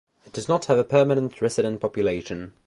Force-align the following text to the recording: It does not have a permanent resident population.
It 0.25 0.33
does 0.33 0.47
not 0.49 0.65
have 0.65 0.79
a 0.79 0.83
permanent 0.83 1.39
resident 1.43 1.79
population. 1.79 2.53